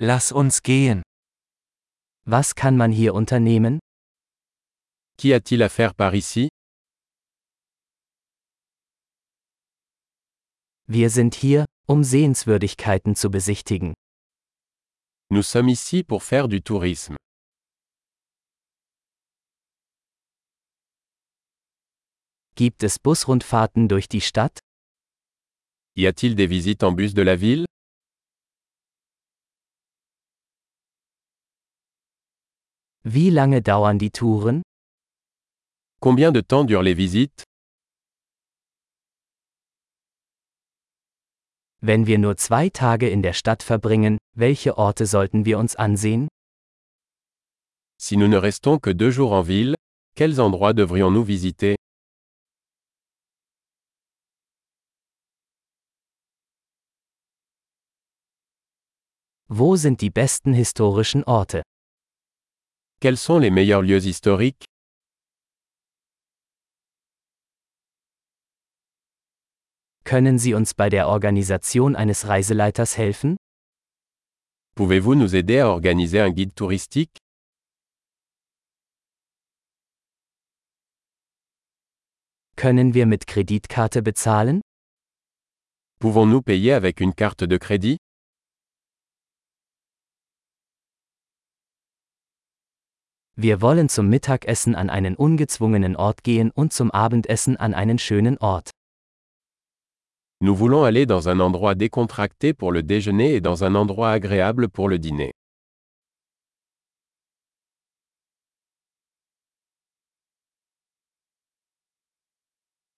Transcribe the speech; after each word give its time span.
Lass 0.00 0.30
uns 0.30 0.62
gehen. 0.62 1.02
Was 2.24 2.54
kann 2.54 2.76
man 2.76 2.92
hier 2.92 3.14
unternehmen? 3.14 3.80
Qu'y 5.18 5.34
a-t-il 5.34 5.60
à 5.60 5.68
faire 5.68 5.92
par 5.92 6.14
ici 6.14 6.48
Wir 10.86 11.10
sind 11.10 11.34
hier, 11.34 11.64
um 11.88 12.04
Sehenswürdigkeiten 12.04 13.16
zu 13.16 13.28
besichtigen. 13.28 13.94
Nous 15.32 15.42
sommes 15.50 15.72
ici 15.72 16.04
pour 16.04 16.22
faire 16.22 16.46
du 16.46 16.60
tourisme. 16.62 17.16
Gibt 22.54 22.84
es 22.84 23.00
Busrundfahrten 23.00 23.88
durch 23.88 24.08
die 24.08 24.20
Stadt? 24.20 24.60
Y 25.96 26.06
a-t-il 26.06 26.36
des 26.36 26.48
visites 26.48 26.84
en 26.84 26.94
bus 26.94 27.14
de 27.14 27.22
la 27.22 27.34
ville 27.34 27.66
Wie 33.10 33.30
lange 33.30 33.62
dauern 33.62 33.98
die 33.98 34.10
Touren? 34.10 34.60
Combien 35.98 36.30
de 36.30 36.42
temps 36.42 36.66
durent 36.66 36.84
les 36.84 36.94
visites 36.94 37.42
Wenn 41.80 42.06
wir 42.06 42.18
nur 42.18 42.36
zwei 42.36 42.68
Tage 42.68 43.08
in 43.08 43.22
der 43.22 43.32
Stadt 43.32 43.62
verbringen, 43.62 44.18
welche 44.36 44.76
Orte 44.76 45.06
sollten 45.06 45.46
wir 45.46 45.58
uns 45.58 45.74
ansehen? 45.74 46.28
Si 47.98 48.18
nous 48.18 48.28
ne 48.28 48.42
restons 48.42 48.78
que 48.78 48.92
deux 48.92 49.10
jours 49.10 49.32
en 49.32 49.42
ville, 49.42 49.74
quels 50.14 50.38
endroits 50.38 50.74
devrions-nous 50.74 51.26
visiter 51.26 51.76
Wo 59.48 59.76
sind 59.76 60.02
die 60.02 60.10
besten 60.10 60.52
historischen 60.52 61.24
Orte? 61.24 61.62
Quels 63.00 63.16
sont 63.16 63.38
les 63.38 63.50
meilleurs 63.50 63.82
lieux 63.82 64.04
historiques? 64.06 64.64
Können 70.04 70.38
Sie 70.38 70.52
uns 70.52 70.74
bei 70.74 70.88
der 70.88 71.06
Organisation 71.06 71.94
eines 71.94 72.26
Reiseleiters 72.26 72.98
helfen? 72.98 73.36
Pouvez-vous 74.74 75.14
nous 75.14 75.36
aider 75.36 75.60
à 75.60 75.68
organiser 75.68 76.18
un 76.20 76.30
guide 76.30 76.54
touristique? 76.56 77.18
Können 82.56 82.94
wir 82.94 83.06
mit 83.06 83.28
Kreditkarte 83.28 84.02
bezahlen? 84.02 84.60
Pouvons-nous 86.00 86.42
payer 86.42 86.72
avec 86.72 87.00
une 87.00 87.14
carte 87.14 87.44
de 87.44 87.58
crédit? 87.58 87.98
Wir 93.40 93.60
wollen 93.60 93.88
zum 93.88 94.08
Mittagessen 94.08 94.74
an 94.74 94.90
einen 94.90 95.14
ungezwungenen 95.14 95.94
Ort 95.94 96.24
gehen 96.24 96.50
und 96.50 96.72
zum 96.72 96.90
Abendessen 96.90 97.56
an 97.56 97.72
einen 97.72 98.00
schönen 98.00 98.36
Ort. 98.38 98.70
Nous 100.40 100.58
voulons 100.58 100.84
aller 100.84 101.06
dans 101.06 101.28
un 101.28 101.38
endroit 101.38 101.76
décontracté 101.76 102.52
pour 102.52 102.72
le 102.72 102.82
déjeuner 102.82 103.36
et 103.36 103.40
dans 103.40 103.62
un 103.62 103.76
endroit 103.76 104.10
agréable 104.10 104.68
pour 104.68 104.88
le 104.88 104.98
dîner. 104.98 105.30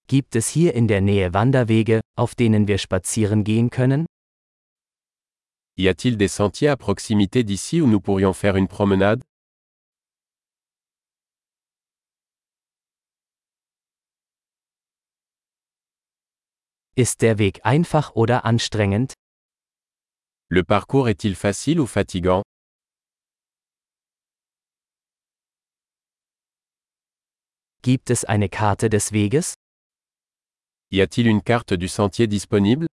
Gibt 0.08 0.36
es 0.36 0.48
hier 0.48 0.74
in 0.74 0.88
der 0.88 1.02
Nähe 1.02 1.34
Wanderwege, 1.34 2.00
auf 2.16 2.34
denen 2.34 2.66
wir 2.66 2.78
spazieren 2.78 3.44
gehen 3.44 3.68
können? 3.68 4.06
Y 5.76 5.88
a-t-il 5.88 6.16
des 6.16 6.34
sentiers 6.34 6.70
à 6.70 6.78
proximité 6.78 7.44
d'ici 7.44 7.82
où 7.82 7.86
nous 7.86 8.00
pourrions 8.00 8.32
faire 8.32 8.56
une 8.56 8.68
promenade 8.68 9.22
Ist 17.00 17.22
der 17.22 17.38
Weg 17.38 17.64
einfach 17.64 18.14
oder 18.14 18.44
anstrengend? 18.44 19.14
Le 20.50 20.62
parcours 20.62 21.08
est-il 21.08 21.34
facile 21.34 21.80
ou 21.80 21.86
fatigant 21.86 22.42
Gibt 27.80 28.10
es 28.10 28.26
eine 28.26 28.50
Karte 28.50 28.90
des 28.90 29.12
Weges? 29.12 29.54
Y 30.92 31.00
a-t-il 31.00 31.26
une 31.26 31.42
carte 31.42 31.78
du 31.78 31.88
sentier 31.88 32.26
disponible 32.26 32.86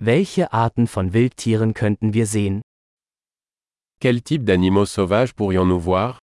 Welche 0.00 0.52
Arten 0.52 0.88
von 0.88 1.12
Wildtieren 1.12 1.74
könnten 1.74 2.12
wir 2.12 2.26
sehen? 2.26 2.62
Quel 4.00 4.20
type 4.20 4.44
d'animaux 4.44 4.86
sauvages 4.86 5.32
pourrions-nous 5.32 5.78
voir 5.78 6.23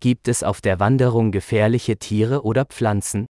Gibt 0.00 0.28
es 0.28 0.42
auf 0.42 0.60
der 0.60 0.78
Wanderung 0.78 1.32
gefährliche 1.32 1.96
Tiere 1.96 2.44
oder 2.44 2.66
Pflanzen? 2.66 3.26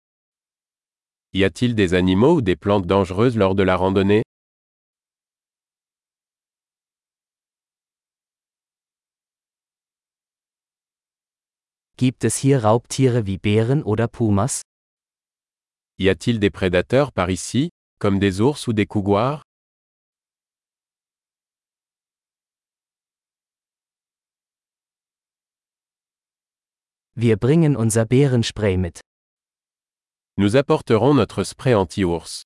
Y 1.33 1.45
a-t-il 1.45 1.77
des 1.77 1.93
animaux 1.93 2.39
ou 2.39 2.41
des 2.41 2.57
plantes 2.57 2.89
dangereuses 2.89 3.37
lors 3.37 3.55
de 3.55 3.63
la 3.63 3.77
randonnée 3.77 4.23
Gibt 11.97 12.25
es 12.25 12.37
hier 12.37 12.65
Raubtiere 12.65 13.27
wie 13.27 13.39
Bären 13.39 13.83
oder 13.85 14.09
Pumas? 14.09 14.63
Y 15.99 16.09
a-t-il 16.11 16.41
des 16.41 16.51
prédateurs 16.51 17.13
par 17.13 17.31
ici, 17.31 17.71
comme 18.01 18.19
des 18.19 18.41
ours 18.41 18.67
ou 18.67 18.73
des 18.73 18.87
couguars 18.87 19.46
Wir 27.19 27.39
bringen 27.39 27.77
unser 27.77 28.05
Bärenspray 28.05 28.77
mit. 28.77 29.01
Nous 30.37 30.55
apporterons 30.55 31.15
notre 31.15 31.45
spray 31.45 31.73
anti-ours. 31.73 32.43